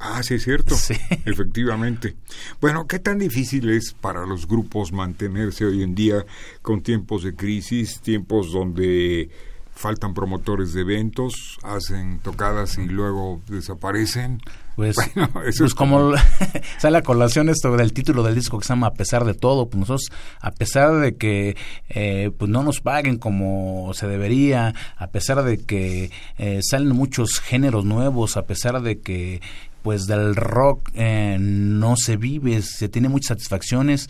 Ah, 0.00 0.20
sí, 0.22 0.34
es 0.34 0.44
cierto. 0.44 0.74
Sí. 0.76 0.94
Efectivamente. 1.24 2.16
Bueno, 2.60 2.86
¿qué 2.86 2.98
tan 2.98 3.18
difícil 3.18 3.68
es 3.70 3.94
para 4.00 4.26
los 4.26 4.46
grupos 4.48 4.92
mantenerse 4.92 5.64
hoy 5.64 5.82
en 5.82 5.94
día 5.94 6.24
con 6.62 6.82
tiempos 6.82 7.22
de 7.24 7.34
crisis, 7.34 8.00
tiempos 8.00 8.52
donde 8.52 9.28
faltan 9.74 10.12
promotores 10.14 10.72
de 10.72 10.80
eventos, 10.80 11.58
hacen 11.62 12.18
tocadas 12.20 12.78
y 12.78 12.86
luego 12.86 13.40
desaparecen? 13.48 14.40
Pues, 14.78 14.94
Bueno, 15.14 15.26
eso 15.26 15.32
pues 15.34 15.60
es 15.60 15.74
como 15.74 16.12
sale 16.78 16.98
a 16.98 17.02
colación 17.02 17.48
esto 17.48 17.76
del 17.76 17.92
título 17.92 18.22
del 18.22 18.36
disco 18.36 18.60
que 18.60 18.64
se 18.64 18.68
llama 18.68 18.86
A 18.86 18.94
pesar 18.94 19.24
de 19.24 19.34
todo, 19.34 19.68
pues 19.68 19.80
nosotros 19.80 20.06
a 20.40 20.52
pesar 20.52 21.00
de 21.00 21.16
que 21.16 21.56
eh, 21.88 22.30
pues 22.38 22.48
no 22.48 22.62
nos 22.62 22.80
paguen 22.80 23.18
como 23.18 23.90
se 23.94 24.06
debería, 24.06 24.76
a 24.96 25.08
pesar 25.08 25.42
de 25.42 25.58
que 25.58 26.12
eh, 26.38 26.60
salen 26.62 26.94
muchos 26.94 27.40
géneros 27.40 27.86
nuevos, 27.86 28.36
a 28.36 28.46
pesar 28.46 28.80
de 28.80 29.00
que 29.00 29.40
pues 29.82 30.06
del 30.06 30.36
rock 30.36 30.90
eh, 30.94 31.38
no 31.40 31.96
se 31.96 32.16
vive, 32.16 32.62
se 32.62 32.88
tiene 32.88 33.08
muchas 33.08 33.30
satisfacciones, 33.30 34.08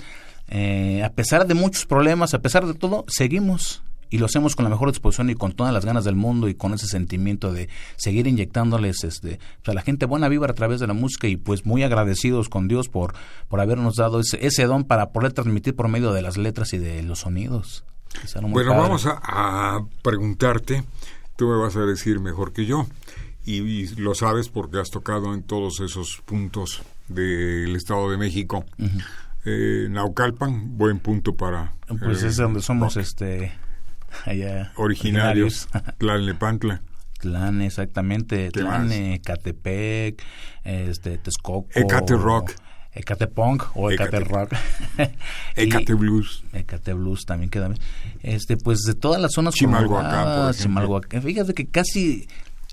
eh, 0.48 1.02
a 1.02 1.08
pesar 1.14 1.46
de 1.46 1.54
muchos 1.54 1.86
problemas, 1.86 2.34
a 2.34 2.40
pesar 2.40 2.66
de 2.66 2.74
todo, 2.74 3.06
seguimos 3.08 3.82
y 4.10 4.18
lo 4.18 4.26
hacemos 4.26 4.56
con 4.56 4.64
la 4.64 4.70
mejor 4.70 4.88
disposición 4.90 5.30
y 5.30 5.34
con 5.34 5.52
todas 5.52 5.72
las 5.72 5.84
ganas 5.84 6.04
del 6.04 6.16
mundo 6.16 6.48
y 6.48 6.54
con 6.54 6.74
ese 6.74 6.86
sentimiento 6.86 7.52
de 7.52 7.68
seguir 7.96 8.26
inyectándoles 8.26 9.04
este 9.04 9.38
pues, 9.62 9.68
a 9.68 9.74
la 9.74 9.82
gente 9.82 10.06
buena 10.06 10.28
vibra 10.28 10.52
a 10.52 10.54
través 10.54 10.80
de 10.80 10.86
la 10.86 10.94
música 10.94 11.28
y 11.28 11.36
pues 11.36 11.66
muy 11.66 11.82
agradecidos 11.82 12.48
con 12.48 12.68
Dios 12.68 12.88
por 12.88 13.14
por 13.48 13.60
habernos 13.60 13.96
dado 13.96 14.20
ese, 14.20 14.44
ese 14.46 14.64
don 14.64 14.84
para 14.84 15.10
poder 15.10 15.32
transmitir 15.32 15.74
por 15.74 15.88
medio 15.88 16.12
de 16.12 16.22
las 16.22 16.36
letras 16.36 16.72
y 16.72 16.78
de 16.78 17.02
los 17.02 17.20
sonidos. 17.20 17.84
Bueno, 18.40 18.52
padre. 18.54 18.68
vamos 18.68 19.06
a, 19.06 19.20
a 19.22 19.80
preguntarte, 20.02 20.84
tú 21.36 21.46
me 21.46 21.58
vas 21.58 21.76
a 21.76 21.80
decir 21.80 22.20
mejor 22.20 22.52
que 22.52 22.64
yo, 22.64 22.86
y, 23.44 23.60
y 23.60 23.86
lo 23.96 24.14
sabes 24.14 24.48
porque 24.48 24.78
has 24.78 24.90
tocado 24.90 25.34
en 25.34 25.42
todos 25.42 25.80
esos 25.80 26.22
puntos 26.24 26.82
del 27.08 27.74
Estado 27.76 28.10
de 28.10 28.16
México. 28.16 28.64
Eh, 29.44 29.88
Naucalpan, 29.90 30.76
buen 30.76 30.98
punto 30.98 31.34
para... 31.34 31.72
pues 31.86 32.22
eh, 32.22 32.28
es 32.28 32.36
donde 32.36 32.60
somos 32.60 32.96
este 32.96 33.52
allá 34.24 34.72
originarios, 34.76 35.68
Tlalnepantla. 35.98 36.82
Tlane, 37.18 37.66
exactamente, 37.66 38.50
¿Qué 38.52 38.60
Tlane, 38.60 39.20
Catepec, 39.24 40.22
este, 40.62 41.18
Texcoco. 41.18 41.68
Ecate 41.74 42.14
Rock. 42.14 42.52
Ecatepunk 42.92 43.64
o 43.74 43.90
Ecate 43.90 44.18
Ecate- 44.18 44.24
Rock. 44.28 44.52
Ecate 45.56 45.94
Blues. 45.94 46.42
Ecate 46.52 46.92
Blues 46.94 47.24
también 47.26 47.50
queda 47.50 47.68
bien. 47.68 47.80
Este, 48.22 48.56
pues 48.56 48.78
de 48.80 48.94
todas 48.94 49.20
las 49.20 49.32
zonas 49.32 49.54
Chimalhuacán, 49.54 50.46
por. 50.46 50.54
Chimalhuacán. 50.54 51.22
Fíjate 51.22 51.54
que 51.54 51.68
casi 51.68 52.26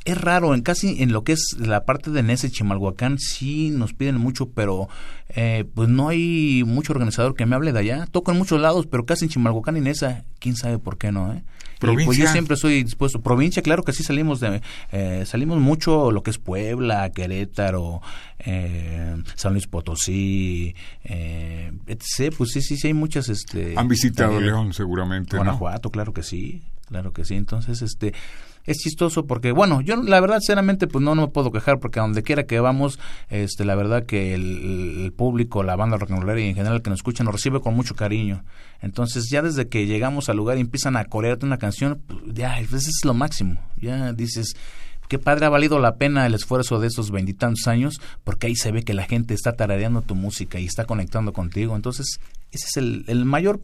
es 0.05 0.21
raro, 0.21 0.53
en 0.53 0.61
casi 0.61 1.01
en 1.01 1.11
lo 1.11 1.23
que 1.23 1.33
es 1.33 1.55
la 1.59 1.83
parte 1.83 2.11
de 2.11 2.21
Nese 2.23 2.51
Chimalhuacán 2.51 3.17
sí 3.17 3.71
nos 3.71 3.93
piden 3.93 4.17
mucho, 4.17 4.49
pero 4.49 4.87
eh, 5.29 5.65
pues 5.73 5.89
no 5.89 6.09
hay 6.09 6.63
mucho 6.65 6.93
organizador 6.93 7.35
que 7.35 7.45
me 7.47 7.55
hable 7.55 7.73
de 7.73 7.79
allá. 7.79 8.05
Toco 8.05 8.31
en 8.31 8.37
muchos 8.37 8.61
lados, 8.61 8.85
pero 8.85 9.05
casi 9.05 9.25
en 9.25 9.31
Chimalhuacán 9.31 9.77
y 9.77 9.81
Nesa, 9.81 10.23
quién 10.39 10.55
sabe 10.55 10.77
por 10.77 10.97
qué 10.97 11.11
no, 11.11 11.33
¿eh? 11.33 11.43
Y, 11.75 11.79
pues 11.79 11.91
yo 11.91 12.05
Provincia. 12.05 12.31
siempre 12.31 12.55
soy 12.55 12.83
dispuesto. 12.83 13.21
Provincia, 13.21 13.61
claro 13.61 13.83
que 13.83 13.91
sí 13.91 14.03
salimos 14.03 14.39
de, 14.39 14.61
eh, 14.91 15.23
salimos 15.25 15.59
mucho 15.59 16.11
lo 16.11 16.23
que 16.23 16.31
es 16.31 16.37
Puebla, 16.37 17.11
Querétaro, 17.11 18.01
eh, 18.39 19.15
San 19.35 19.53
Luis 19.53 19.67
Potosí, 19.67 20.75
eh, 21.03 21.71
etc. 21.87 22.33
Pues 22.37 22.51
sí, 22.51 22.61
sí, 22.61 22.77
sí 22.77 22.87
hay 22.87 22.93
muchas, 22.93 23.29
este. 23.29 23.73
Han 23.75 23.87
visitado 23.87 24.39
León 24.39 24.73
seguramente, 24.73 25.35
¿no? 25.35 25.43
Guanajuato, 25.43 25.89
claro 25.89 26.13
que 26.13 26.23
sí, 26.23 26.63
claro 26.87 27.11
que 27.11 27.25
sí. 27.25 27.35
Entonces, 27.35 27.81
este, 27.81 28.13
es 28.65 28.77
chistoso 28.77 29.25
porque, 29.25 29.51
bueno, 29.51 29.81
yo 29.81 29.95
la 29.95 30.19
verdad, 30.19 30.39
sinceramente, 30.39 30.87
pues 30.87 31.03
no, 31.03 31.15
no 31.15 31.23
me 31.23 31.27
puedo 31.27 31.51
quejar 31.51 31.79
porque 31.79 31.99
a 31.99 32.03
donde 32.03 32.23
quiera 32.23 32.45
que 32.45 32.59
vamos, 32.59 32.99
este, 33.29 33.65
la 33.65 33.75
verdad 33.75 34.05
que 34.05 34.33
el, 34.33 35.13
público, 35.15 35.63
la 35.63 35.75
banda 35.75 35.97
rock 35.97 36.11
and 36.11 36.23
roll 36.23 36.39
y 36.39 36.49
en 36.49 36.55
general 36.55 36.81
que 36.81 36.89
nos 36.89 36.99
escucha 36.99 37.23
nos 37.23 37.33
recibe 37.33 37.61
con 37.61 37.75
mucho 37.75 37.95
cariño. 37.95 38.43
Entonces, 38.81 39.29
ya 39.29 39.41
desde 39.41 39.67
que 39.67 39.85
llegamos 39.85 40.29
al 40.29 40.37
lugar 40.37 40.57
y 40.57 40.61
empiezan 40.61 40.97
a 40.97 41.05
corearte 41.05 41.45
una 41.45 41.57
canción, 41.57 42.01
pues, 42.07 42.19
ya, 42.33 42.57
pues 42.69 42.87
es 42.87 43.05
lo 43.05 43.13
máximo. 43.13 43.59
Ya 43.77 44.13
dices, 44.13 44.55
qué 45.07 45.19
padre 45.19 45.45
ha 45.45 45.49
valido 45.49 45.79
la 45.79 45.95
pena 45.95 46.25
el 46.25 46.33
esfuerzo 46.33 46.79
de 46.79 46.87
esos 46.87 47.11
veintitantos 47.11 47.67
años, 47.67 48.01
porque 48.23 48.47
ahí 48.47 48.55
se 48.55 48.71
ve 48.71 48.83
que 48.83 48.93
la 48.93 49.03
gente 49.03 49.33
está 49.33 49.53
tarareando 49.53 50.01
tu 50.01 50.15
música 50.15 50.59
y 50.59 50.65
está 50.65 50.85
conectando 50.85 51.33
contigo. 51.33 51.75
Entonces, 51.75 52.19
ese 52.51 52.65
es 52.67 52.77
el, 52.77 53.05
el 53.07 53.25
mayor 53.25 53.61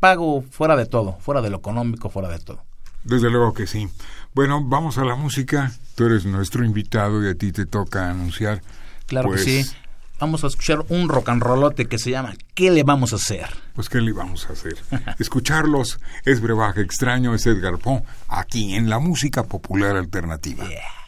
pago 0.00 0.42
fuera 0.42 0.76
de 0.76 0.86
todo, 0.86 1.16
fuera 1.20 1.40
de 1.40 1.50
lo 1.50 1.58
económico, 1.58 2.08
fuera 2.10 2.28
de 2.28 2.38
todo. 2.38 2.69
Desde 3.04 3.30
luego 3.30 3.54
que 3.54 3.66
sí. 3.66 3.88
Bueno, 4.34 4.62
vamos 4.64 4.98
a 4.98 5.04
la 5.04 5.16
música. 5.16 5.72
Tú 5.94 6.06
eres 6.06 6.24
nuestro 6.24 6.64
invitado 6.64 7.24
y 7.24 7.28
a 7.28 7.34
ti 7.34 7.52
te 7.52 7.66
toca 7.66 8.10
anunciar. 8.10 8.62
Claro 9.06 9.30
que 9.32 9.38
sí. 9.38 9.62
Pues, 9.64 9.76
vamos 10.20 10.44
a 10.44 10.46
escuchar 10.46 10.84
un 10.88 11.08
rock 11.08 11.30
and 11.30 11.42
rollote 11.42 11.86
que 11.86 11.98
se 11.98 12.10
llama 12.10 12.34
¿Qué 12.54 12.70
le 12.70 12.84
vamos 12.84 13.12
a 13.12 13.16
hacer? 13.16 13.48
Pues 13.74 13.88
¿qué 13.88 14.00
le 14.00 14.12
vamos 14.12 14.48
a 14.48 14.52
hacer? 14.52 14.76
Escucharlos 15.18 15.98
es 16.24 16.40
brebaje 16.40 16.82
extraño, 16.82 17.34
es 17.34 17.46
Edgar 17.46 17.78
Poe, 17.78 18.02
aquí 18.28 18.74
en 18.74 18.88
la 18.90 18.98
música 18.98 19.44
popular 19.44 19.96
alternativa. 19.96 20.64
muchos 20.64 20.99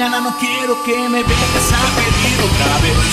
mañana 0.00 0.20
no 0.20 0.34
quiero 0.38 0.82
que 0.82 0.96
me 1.10 1.22
vengas 1.22 1.72
a 1.74 1.82
pedir 1.94 2.40
otra 2.48 2.78
vez 2.78 3.06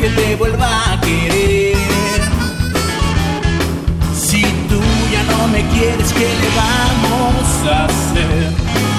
que 0.00 0.08
te 0.10 0.34
vuelva 0.34 0.94
a 0.94 1.00
querer. 1.00 1.76
Si 4.12 4.42
tú 4.42 4.80
ya 5.12 5.22
no 5.30 5.46
me 5.46 5.64
quieres, 5.68 6.12
¿qué 6.12 6.28
le 6.42 6.48
vamos 6.56 7.46
a 7.70 7.84
hacer? 7.84 8.95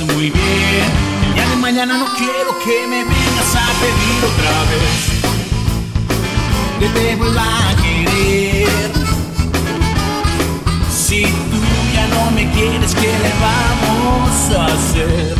Muy 0.00 0.30
bien. 0.30 0.90
El 1.28 1.34
día 1.34 1.48
de 1.48 1.56
mañana 1.56 1.96
no 1.96 2.06
quiero 2.16 2.58
que 2.64 2.86
me 2.88 3.04
vengas 3.04 3.54
a 3.54 3.66
pedir 3.80 4.24
otra 4.24 4.64
vez 4.70 5.22
que 6.80 6.88
te 6.88 7.16
vuelva 7.16 7.70
a 7.70 7.76
querer. 7.76 8.90
Si 10.90 11.22
tú 11.22 11.58
ya 11.94 12.06
no 12.08 12.30
me 12.32 12.50
quieres, 12.50 12.94
¿qué 12.94 13.06
le 13.06 13.32
vamos 13.40 14.58
a 14.58 14.66
hacer? 14.66 15.33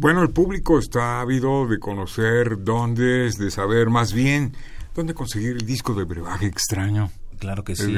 Bueno, 0.00 0.22
el 0.22 0.30
público 0.30 0.78
está 0.78 1.20
ávido 1.20 1.66
de 1.66 1.80
conocer 1.80 2.62
dónde, 2.62 3.32
de 3.32 3.50
saber 3.50 3.90
más 3.90 4.12
bien 4.12 4.52
dónde 4.94 5.12
conseguir 5.12 5.56
el 5.56 5.66
disco 5.66 5.92
de 5.92 6.04
brebaje 6.04 6.46
extraño. 6.46 7.10
Claro 7.40 7.64
que 7.64 7.74
sí. 7.74 7.96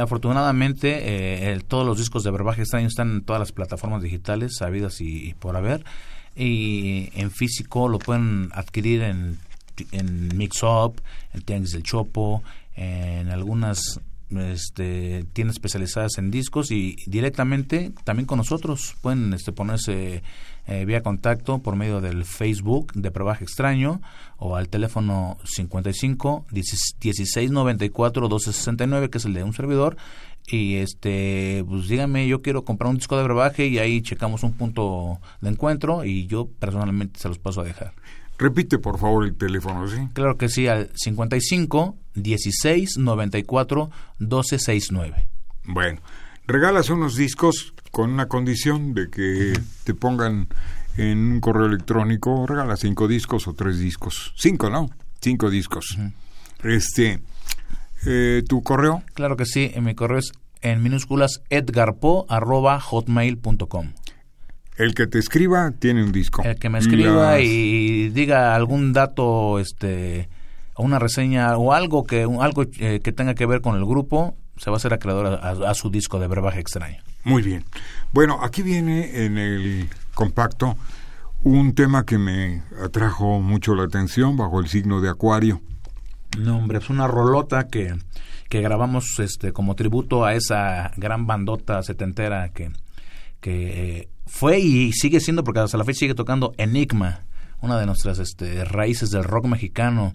afortunadamente, 0.00 1.52
eh, 1.52 1.60
todos 1.68 1.86
los 1.86 1.96
discos 1.96 2.24
de 2.24 2.32
brebaje 2.32 2.62
extraño 2.62 2.88
están 2.88 3.12
en 3.12 3.22
todas 3.22 3.38
las 3.38 3.52
plataformas 3.52 4.02
digitales, 4.02 4.56
sabidas 4.58 5.00
y, 5.00 5.34
por 5.34 5.56
haber. 5.56 5.84
Y 6.34 7.10
en 7.14 7.30
físico 7.30 7.88
lo 7.88 8.00
pueden 8.00 8.50
adquirir 8.52 9.02
en, 9.02 9.38
en 9.92 10.36
Mix 10.36 10.64
Up, 10.64 11.00
en 11.34 11.42
Tianguis 11.42 11.70
del 11.70 11.84
Chopo, 11.84 12.42
en 12.74 13.28
algunas 13.28 14.00
este, 14.30 15.24
tiendas 15.32 15.56
especializadas 15.56 16.18
en 16.18 16.30
discos 16.30 16.70
y 16.70 16.96
directamente 17.06 17.92
también 18.04 18.26
con 18.26 18.38
nosotros 18.38 18.96
pueden 19.00 19.32
este, 19.32 19.52
ponerse 19.52 20.22
eh, 20.68 20.84
vía 20.84 21.02
contacto 21.02 21.60
por 21.60 21.76
medio 21.76 22.00
del 22.00 22.24
Facebook 22.24 22.92
de 22.92 23.10
Probaje 23.10 23.42
Extraño 23.42 24.00
o 24.36 24.54
al 24.54 24.68
teléfono 24.68 25.38
55 25.44 26.46
16 26.50 27.50
94 27.50 28.28
12 28.28 28.52
69 28.52 29.10
que 29.10 29.18
es 29.18 29.24
el 29.24 29.32
de 29.32 29.42
un 29.42 29.54
servidor 29.54 29.96
y 30.46 30.76
este 30.76 31.64
pues 31.66 31.88
dígame 31.88 32.28
yo 32.28 32.42
quiero 32.42 32.64
comprar 32.64 32.90
un 32.90 32.96
disco 32.96 33.16
de 33.16 33.24
brebaje 33.24 33.66
y 33.66 33.78
ahí 33.78 34.02
checamos 34.02 34.42
un 34.42 34.52
punto 34.52 35.20
de 35.40 35.48
encuentro 35.48 36.04
y 36.04 36.26
yo 36.26 36.48
personalmente 36.58 37.18
se 37.18 37.28
los 37.28 37.38
paso 37.38 37.62
a 37.62 37.64
dejar. 37.64 37.94
Repite, 38.38 38.78
por 38.78 38.98
favor, 38.98 39.24
el 39.24 39.34
teléfono, 39.34 39.88
¿sí? 39.88 39.96
Claro 40.12 40.36
que 40.36 40.48
sí, 40.48 40.68
al 40.68 40.90
55 40.94 41.96
16 42.14 42.98
94 42.98 43.90
12 44.18 44.58
69. 44.58 45.28
Bueno, 45.64 46.00
regalas 46.48 46.88
unos 46.88 47.14
discos 47.14 47.74
con 47.92 48.10
una 48.10 48.26
condición 48.26 48.94
de 48.94 49.10
que 49.10 49.52
te 49.84 49.94
pongan 49.94 50.48
en 50.96 51.18
un 51.18 51.40
correo 51.40 51.66
electrónico, 51.66 52.46
regala 52.46 52.76
cinco 52.76 53.06
discos 53.06 53.46
o 53.46 53.54
tres 53.54 53.78
discos. 53.78 54.32
Cinco, 54.36 54.70
¿no? 54.70 54.90
Cinco 55.20 55.50
discos. 55.50 55.96
Este, 56.64 57.20
eh, 58.06 58.42
¿tu 58.48 58.62
correo? 58.62 59.02
Claro 59.14 59.36
que 59.36 59.44
sí, 59.44 59.70
en 59.74 59.84
mi 59.84 59.94
correo 59.94 60.18
es 60.18 60.32
en 60.60 60.82
minúsculas 60.82 61.42
edgarpo 61.50 62.26
arroba 62.28 62.80
hotmail.com. 62.80 63.92
El 64.76 64.94
que 64.94 65.06
te 65.06 65.18
escriba 65.18 65.72
tiene 65.78 66.02
un 66.02 66.12
disco. 66.12 66.42
El 66.42 66.56
que 66.56 66.68
me 66.68 66.78
escriba 66.78 67.32
Las... 67.32 67.42
y 67.42 68.08
diga 68.08 68.54
algún 68.54 68.92
dato, 68.92 69.58
este, 69.58 70.28
una 70.76 70.98
reseña 70.98 71.56
o 71.58 71.72
algo 71.72 72.04
que 72.04 72.22
algo 72.22 72.64
eh, 72.78 73.00
que 73.00 73.12
tenga 73.12 73.34
que 73.34 73.46
ver 73.46 73.60
con 73.60 73.76
el 73.76 73.84
grupo, 73.84 74.36
se 74.58 74.70
va 74.70 74.76
a 74.76 74.78
hacer 74.78 74.92
acreedor 74.92 75.26
a, 75.26 75.34
a, 75.34 75.70
a, 75.70 75.74
su 75.74 75.90
disco 75.90 76.18
de 76.18 76.26
brebaje 76.26 76.60
extraño. 76.60 76.98
Muy 77.24 77.42
bien. 77.42 77.64
Bueno, 78.12 78.38
aquí 78.42 78.62
viene 78.62 79.24
en 79.24 79.38
el 79.38 79.88
compacto 80.14 80.76
un 81.42 81.74
tema 81.74 82.04
que 82.04 82.18
me 82.18 82.62
atrajo 82.82 83.40
mucho 83.40 83.74
la 83.74 83.84
atención 83.84 84.36
bajo 84.36 84.60
el 84.60 84.68
signo 84.68 85.00
de 85.00 85.08
Acuario. 85.08 85.60
No, 86.38 86.58
hombre, 86.58 86.78
es 86.78 86.90
una 86.90 87.06
rolota 87.06 87.68
que, 87.68 87.94
que 88.48 88.60
grabamos 88.60 89.06
este 89.18 89.52
como 89.52 89.74
tributo 89.74 90.24
a 90.24 90.34
esa 90.34 90.90
gran 90.96 91.26
bandota 91.26 91.82
setentera 91.82 92.50
que, 92.50 92.70
que 93.40 93.98
eh, 93.98 94.08
fue 94.26 94.58
y 94.58 94.92
sigue 94.92 95.20
siendo, 95.20 95.44
porque 95.44 95.60
hasta 95.60 95.78
la 95.78 95.84
fecha 95.84 96.00
sigue 96.00 96.14
tocando 96.14 96.52
Enigma, 96.58 97.20
una 97.60 97.78
de 97.78 97.86
nuestras 97.86 98.18
este, 98.18 98.64
raíces 98.64 99.10
del 99.10 99.24
rock 99.24 99.46
mexicano. 99.46 100.14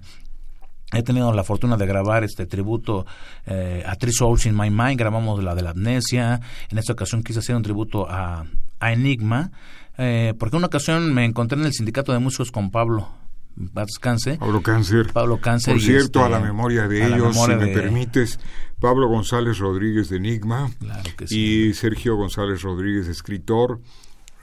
He 0.94 1.04
tenido 1.04 1.32
la 1.34 1.44
fortuna 1.44 1.76
de 1.78 1.86
grabar 1.86 2.24
este 2.24 2.46
tributo 2.46 3.06
eh, 3.46 3.84
a 3.86 3.96
Three 3.96 4.14
Souls 4.14 4.46
in 4.46 4.56
My 4.56 4.70
Mind, 4.70 4.98
grabamos 5.00 5.44
la 5.44 5.56
de 5.56 5.62
la 5.64 5.72
amnesia. 5.72 6.40
En 6.70 6.78
esta 6.78 6.94
ocasión 6.94 7.24
quise 7.24 7.40
hacer 7.40 7.56
un 7.56 7.64
tributo 7.64 8.10
a, 8.10 8.46
a 8.80 8.94
Enigma, 8.94 9.52
eh, 9.98 10.34
porque 10.38 10.56
en 10.56 10.60
una 10.60 10.68
ocasión 10.68 11.14
me 11.14 11.26
encontré 11.26 11.60
en 11.60 11.66
el 11.66 11.74
sindicato 11.74 12.14
de 12.14 12.20
músicos 12.20 12.52
con 12.52 12.72
Pablo. 12.72 13.08
Descanse. 13.56 14.38
Pablo 14.38 14.62
Cáncer. 14.64 15.12
Pablo 15.14 15.40
Cáncer. 15.40 15.76
Por 15.76 15.82
cierto, 15.82 16.20
este, 16.20 16.22
a 16.22 16.30
la 16.30 16.40
memoria 16.40 16.88
de 16.88 17.06
ellos, 17.06 17.36
memoria 17.36 17.60
si 17.60 17.66
me 17.66 17.68
permites, 17.72 18.40
Pablo 18.80 19.08
González 19.08 19.60
Rodríguez 19.60 20.10
de 20.10 20.18
Enigma 20.18 20.72
claro 20.80 21.10
que 21.16 21.28
sí. 21.28 21.68
y 21.68 21.74
Sergio 21.74 22.16
González 22.16 22.64
Rodríguez, 22.64 23.08
escritor, 23.08 23.80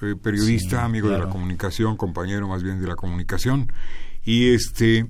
eh, 0.02 0.14
periodista, 0.20 0.78
Sí, 0.78 0.84
amigo 0.84 1.08
claro. 1.08 1.22
de 1.22 1.26
la 1.26 1.32
comunicación, 1.32 1.96
compañero 1.96 2.46
más 2.48 2.62
bien 2.62 2.80
de 2.80 2.86
la 2.86 2.94
comunicación. 2.94 3.72
Y 4.24 4.50
este 4.54 5.06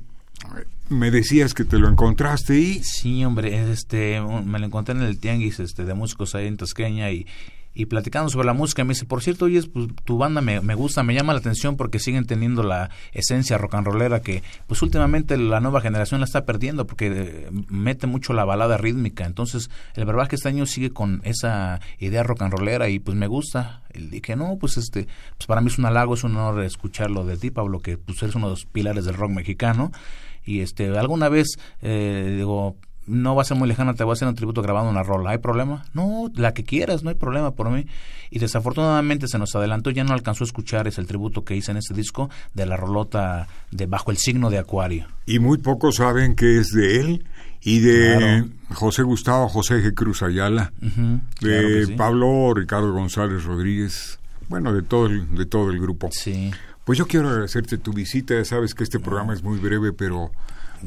me 0.88 1.10
decías 1.10 1.54
que 1.54 1.64
te 1.64 1.78
lo 1.78 1.88
encontraste 1.88 2.58
y 2.58 2.82
Sí, 2.82 3.24
hombre, 3.24 3.70
este, 3.70 4.20
me 4.20 4.58
lo 4.58 4.66
encontré 4.66 4.94
en 4.94 5.02
el 5.02 5.18
tianguis 5.18 5.60
este, 5.60 5.84
de 5.84 5.94
músicos 5.94 6.34
ahí 6.34 6.46
en 6.46 6.56
Tasqueña 6.56 7.10
y, 7.12 7.26
y 7.72 7.86
platicando 7.86 8.28
sobre 8.28 8.46
la 8.46 8.52
música, 8.52 8.82
me 8.82 8.94
dice, 8.94 9.06
por 9.06 9.22
cierto, 9.22 9.44
oye, 9.44 9.62
pues, 9.62 9.86
tu 10.04 10.18
banda 10.18 10.40
me, 10.40 10.60
me 10.60 10.74
gusta, 10.74 11.04
me 11.04 11.14
llama 11.14 11.32
la 11.32 11.38
atención 11.38 11.76
porque 11.76 12.00
siguen 12.00 12.26
teniendo 12.26 12.64
la 12.64 12.90
esencia 13.12 13.58
rock 13.58 13.74
and 13.74 13.86
rollera 13.86 14.20
que, 14.20 14.42
pues 14.66 14.82
últimamente 14.82 15.36
la 15.36 15.60
nueva 15.60 15.80
generación 15.80 16.20
la 16.20 16.26
está 16.26 16.44
perdiendo 16.44 16.86
porque 16.86 17.06
eh, 17.12 17.48
mete 17.68 18.08
mucho 18.08 18.32
la 18.32 18.44
balada 18.44 18.76
rítmica. 18.76 19.24
Entonces, 19.24 19.70
el 19.94 20.04
verbaje 20.04 20.34
este 20.34 20.48
año 20.48 20.66
sigue 20.66 20.90
con 20.90 21.20
esa 21.24 21.80
idea 21.98 22.24
rock 22.24 22.42
and 22.42 22.52
rollera 22.52 22.88
y 22.88 22.98
pues 22.98 23.16
me 23.16 23.28
gusta. 23.28 23.82
Y 23.94 24.00
dije, 24.08 24.34
no, 24.34 24.56
pues 24.58 24.76
este, 24.76 25.06
pues 25.36 25.46
para 25.46 25.60
mí 25.60 25.68
es 25.68 25.78
un 25.78 25.86
halago, 25.86 26.14
es 26.14 26.24
un 26.24 26.36
honor 26.36 26.64
escucharlo 26.64 27.24
de 27.24 27.36
ti, 27.36 27.50
Pablo, 27.50 27.80
que 27.80 27.96
pues 27.98 28.20
eres 28.22 28.34
uno 28.34 28.48
de 28.48 28.52
los 28.52 28.64
pilares 28.64 29.04
del 29.04 29.14
rock 29.14 29.30
mexicano. 29.30 29.92
Y 30.44 30.60
este, 30.60 30.96
alguna 30.98 31.28
vez, 31.28 31.58
eh, 31.82 32.34
digo, 32.36 32.76
no 33.06 33.34
va 33.34 33.42
a 33.42 33.44
ser 33.44 33.56
muy 33.56 33.68
lejana, 33.68 33.94
te 33.94 34.04
voy 34.04 34.12
a 34.12 34.14
hacer 34.14 34.28
un 34.28 34.34
tributo 34.34 34.62
grabando 34.62 34.90
una 34.90 35.02
rola. 35.02 35.30
¿Hay 35.30 35.38
problema? 35.38 35.84
No, 35.94 36.30
la 36.34 36.54
que 36.54 36.64
quieras, 36.64 37.02
no 37.02 37.10
hay 37.10 37.16
problema 37.16 37.52
por 37.52 37.70
mí. 37.70 37.86
Y 38.30 38.38
desafortunadamente 38.38 39.26
se 39.26 39.38
nos 39.38 39.54
adelantó, 39.56 39.90
ya 39.90 40.04
no 40.04 40.12
alcanzó 40.12 40.44
a 40.44 40.46
escuchar 40.46 40.86
ese 40.86 41.00
el 41.00 41.06
tributo 41.08 41.44
que 41.44 41.56
hice 41.56 41.72
en 41.72 41.78
este 41.78 41.94
disco 41.94 42.30
de 42.54 42.66
la 42.66 42.76
rolota 42.76 43.48
de 43.72 43.86
Bajo 43.86 44.10
el 44.12 44.18
signo 44.18 44.50
de 44.50 44.58
Acuario. 44.58 45.06
y 45.26 45.38
muy 45.40 45.58
pocos 45.58 45.96
saben 45.96 46.36
que 46.36 46.58
es 46.58 46.68
de 46.70 47.00
él 47.00 47.24
y 47.62 47.80
de 47.80 48.16
Claro. 48.16 48.46
José 48.74 49.02
Gustavo 49.02 49.48
José 49.48 49.82
G. 49.82 49.92
Cruz 49.94 50.22
Ayala, 50.22 50.72
de 50.80 50.90
claro 51.40 51.68
que 51.68 51.86
sí. 51.86 51.92
Pablo 51.94 52.54
Ricardo 52.54 52.92
González 52.92 53.42
Rodríguez, 53.44 54.20
bueno, 54.48 54.72
de 54.72 54.82
todo 54.82 55.06
el, 55.06 55.34
de 55.34 55.46
todo 55.46 55.70
el 55.70 55.80
grupo. 55.80 56.08
Sí. 56.12 56.50
Pues 56.90 56.98
yo 56.98 57.06
quiero 57.06 57.28
agradecerte 57.28 57.78
tu 57.78 57.92
visita, 57.92 58.34
ya 58.34 58.44
sabes 58.44 58.74
que 58.74 58.82
este 58.82 58.98
programa 58.98 59.32
es 59.32 59.44
muy 59.44 59.60
breve, 59.60 59.92
pero 59.92 60.32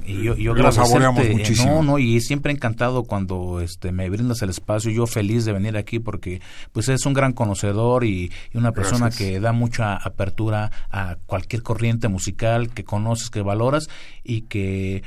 Y 0.06 0.24
yo, 0.24 0.36
yo 0.36 0.54
Lo 0.54 0.70
saboreamos 0.70 1.24
eh, 1.24 1.30
muchísimo. 1.32 1.76
No, 1.76 1.84
no, 1.84 1.98
y 1.98 2.20
siempre 2.20 2.52
encantado 2.52 3.06
cuando 3.06 3.62
este 3.62 3.94
me 3.94 4.10
brindas 4.10 4.42
el 4.42 4.50
espacio. 4.50 4.92
Yo 4.92 5.08
feliz 5.08 5.46
de 5.46 5.54
venir 5.54 5.78
aquí 5.78 6.00
porque 6.00 6.42
pues 6.74 6.90
es 6.90 7.06
un 7.06 7.14
gran 7.14 7.32
conocedor 7.32 8.04
y, 8.04 8.34
y 8.52 8.58
una 8.58 8.74
persona 8.74 9.06
Gracias. 9.06 9.30
que 9.30 9.40
da 9.40 9.54
mucha 9.54 9.96
apertura 9.96 10.72
a 10.92 11.16
cualquier 11.26 11.64
corriente 11.64 12.10
musical 12.10 12.74
que 12.74 12.84
conoces, 12.84 13.30
que 13.30 13.42
valoras 13.42 13.88
y 14.26 14.42
que 14.42 15.04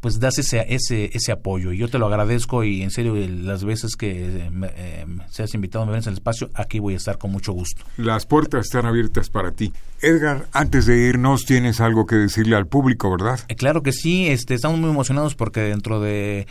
pues 0.00 0.20
das 0.20 0.38
ese, 0.38 0.64
ese, 0.68 1.10
ese 1.12 1.32
apoyo. 1.32 1.72
Y 1.72 1.78
yo 1.78 1.88
te 1.88 1.98
lo 1.98 2.06
agradezco 2.06 2.62
y 2.64 2.82
en 2.82 2.90
serio 2.90 3.16
el- 3.16 3.46
las 3.46 3.64
veces 3.64 3.96
que 3.96 4.46
eh, 4.46 4.50
me, 4.50 4.68
eh, 4.76 5.04
seas 5.30 5.54
invitado 5.54 5.82
a 5.82 5.86
me 5.86 5.92
vengas 5.92 6.06
al 6.06 6.14
espacio, 6.14 6.50
aquí 6.54 6.78
voy 6.78 6.94
a 6.94 6.96
estar 6.98 7.18
con 7.18 7.32
mucho 7.32 7.52
gusto. 7.52 7.82
las 7.96 8.24
puertas 8.26 8.66
están 8.66 8.86
abiertas 8.86 9.28
para 9.30 9.50
ti. 9.52 9.72
Edgar, 10.00 10.46
antes 10.52 10.86
de 10.86 10.96
irnos, 11.08 11.44
tienes 11.44 11.80
algo 11.80 12.06
que 12.06 12.14
decirle 12.16 12.54
al 12.54 12.66
público, 12.66 13.10
¿verdad? 13.10 13.40
Eh, 13.48 13.56
Claro 13.56 13.82
que 13.82 13.92
sí, 13.92 14.28
este, 14.28 14.54
estamos 14.54 14.78
muy 14.78 14.90
emocionados 14.90 15.34
porque 15.34 15.60
dentro 15.60 16.00
de 16.00 16.46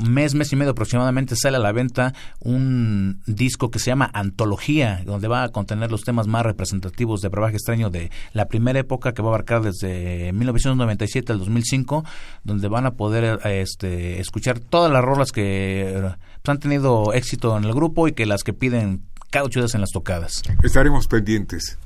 mes, 0.00 0.34
mes 0.34 0.52
y 0.52 0.56
medio 0.56 0.72
aproximadamente 0.72 1.36
sale 1.36 1.56
a 1.56 1.60
la 1.60 1.72
venta 1.72 2.14
un 2.40 3.20
disco 3.26 3.70
que 3.70 3.78
se 3.78 3.86
llama 3.86 4.10
Antología, 4.12 5.02
donde 5.04 5.28
va 5.28 5.44
a 5.44 5.48
contener 5.50 5.90
los 5.90 6.02
temas 6.02 6.26
más 6.26 6.44
representativos 6.44 7.20
de 7.20 7.28
Brebaje 7.28 7.56
Extraño 7.56 7.90
de 7.90 8.10
la 8.32 8.46
primera 8.46 8.78
época 8.78 9.12
que 9.12 9.22
va 9.22 9.28
a 9.28 9.32
abarcar 9.32 9.62
desde 9.62 10.32
1997 10.32 11.32
al 11.32 11.38
2005, 11.38 12.04
donde 12.44 12.68
van 12.68 12.86
a 12.86 12.92
poder 12.92 13.40
este, 13.44 14.20
escuchar 14.20 14.58
todas 14.60 14.90
las 14.90 15.04
rolas 15.04 15.32
que 15.32 15.98
pues, 16.00 16.16
han 16.46 16.58
tenido 16.58 17.12
éxito 17.12 17.56
en 17.56 17.64
el 17.64 17.74
grupo 17.74 18.08
y 18.08 18.12
que 18.12 18.26
las 18.26 18.42
que 18.42 18.52
piden 18.52 19.02
cada 19.30 19.44
ocho 19.44 19.60
días 19.60 19.74
en 19.74 19.80
las 19.80 19.90
tocadas. 19.90 20.42
Estaremos 20.62 21.06
pendientes. 21.06 21.78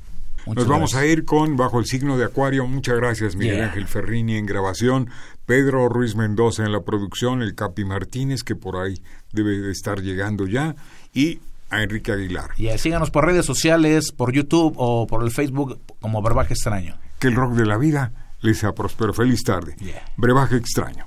Muchas 0.47 0.65
Nos 0.65 0.69
vamos 0.71 0.93
gracias. 0.93 1.11
a 1.11 1.13
ir 1.13 1.25
con 1.25 1.57
Bajo 1.57 1.79
el 1.79 1.87
signo 1.87 2.19
de 2.19 2.25
Acuario. 2.25 2.67
Muchas 2.67 2.97
gracias, 2.97 3.35
Miguel 3.35 3.57
Yeah. 3.57 3.67
Ángel 3.67 3.87
Ferrini 3.87 4.37
en 4.37 4.45
grabación, 4.45 5.09
Pedro 5.47 5.89
Ruiz 5.89 6.17
Mendoza 6.17 6.65
en 6.65 6.73
la 6.73 6.81
producción, 6.81 7.43
el 7.43 7.55
Capi 7.55 7.85
Martínez, 7.85 8.43
que 8.43 8.57
por 8.57 8.77
ahí 8.77 9.01
debe 9.33 9.59
de 9.59 9.71
estar 9.71 10.01
llegando 10.01 10.47
ya, 10.47 10.75
y 11.13 11.41
a 11.71 11.83
Enrique 11.83 12.13
Aguilar. 12.13 12.51
Y 12.57 12.69
eh, 12.69 12.79
síganos 12.79 13.11
por 13.11 13.27
redes 13.27 13.45
sociales, 13.45 14.13
por 14.13 14.33
YouTube 14.33 14.75
o 14.77 15.07
por 15.07 15.23
el 15.23 15.31
Facebook 15.31 15.79
como 16.01 16.23
Brebaje 16.23 16.55
Extraño. 16.55 16.97
Que 17.19 17.29
el 17.29 17.35
rock 17.35 17.55
de 17.55 17.67
la 17.67 17.77
vida 17.77 18.13
les 18.41 18.59
sea 18.59 18.73
próspero. 18.73 19.13
Feliz 19.13 19.43
tarde. 19.43 19.75
Yeah. 19.79 20.05
Brebaje 20.17 20.57
extraño. 20.57 21.07